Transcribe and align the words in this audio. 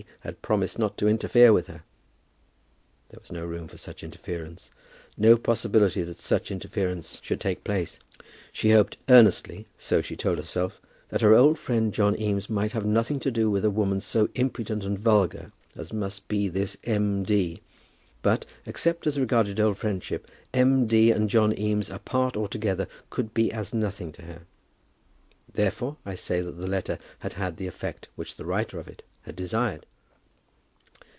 had 0.21 0.39
promised 0.43 0.77
not 0.79 0.97
to 0.99 1.07
interfere 1.07 1.51
with 1.53 1.65
her! 1.67 1.81
There 3.09 3.19
was 3.21 3.31
no 3.31 3.43
room 3.45 3.67
for 3.67 3.77
such 3.77 4.03
interference, 4.03 4.69
no 5.17 5.35
possibility 5.37 6.01
that 6.03 6.17
such 6.19 6.49
interference 6.51 7.19
should 7.23 7.39
take 7.41 7.63
place. 7.63 7.97
She 8.53 8.69
hoped 8.71 8.97
earnestly, 9.09 9.67
so 9.79 10.01
she 10.01 10.15
told 10.15 10.37
herself, 10.39 10.79
that 11.09 11.21
her 11.21 11.33
old 11.35 11.57
friend 11.59 11.91
John 11.93 12.19
Eames 12.19 12.49
might 12.51 12.71
have 12.73 12.83
nothing 12.85 13.19
to 13.19 13.29
do 13.31 13.49
with 13.51 13.63
a 13.65 13.69
woman 13.71 13.99
so 14.01 14.29
impudent 14.35 14.83
and 14.83 14.97
vulgar 14.99 15.51
as 15.75 15.91
must 15.93 16.27
be 16.27 16.47
this 16.47 16.77
M. 16.83 17.21
D.; 17.23 17.61
but 18.23 18.45
except 18.67 19.05
as 19.07 19.19
regarded 19.19 19.59
old 19.59 19.77
friendship, 19.79 20.27
M. 20.53 20.85
D. 20.87 21.11
and 21.11 21.29
John 21.31 21.55
Eames, 21.57 21.89
apart 21.91 22.35
or 22.37 22.47
together, 22.47 22.87
could 23.11 23.33
be 23.35 23.51
as 23.51 23.71
nothing 23.73 24.11
to 24.13 24.21
her. 24.23 24.41
Therefore, 25.51 25.97
I 26.07 26.13
say 26.15 26.41
that 26.41 26.53
the 26.53 26.67
letter 26.67 26.97
had 27.19 27.33
had 27.33 27.57
the 27.57 27.67
effect 27.67 28.07
which 28.15 28.35
the 28.35 28.45
writer 28.45 28.79
of 28.79 28.87
it 28.87 29.03
had 29.23 29.35
desired. 29.35 29.85